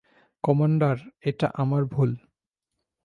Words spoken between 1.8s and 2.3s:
ভুল।